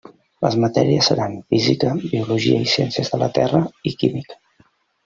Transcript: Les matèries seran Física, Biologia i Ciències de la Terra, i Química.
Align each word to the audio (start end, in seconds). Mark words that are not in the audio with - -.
Les 0.45 0.55
matèries 0.63 1.09
seran 1.11 1.35
Física, 1.55 1.93
Biologia 2.07 2.65
i 2.65 2.73
Ciències 2.75 3.15
de 3.17 3.25
la 3.27 3.31
Terra, 3.41 3.65
i 3.93 3.97
Química. 4.03 4.43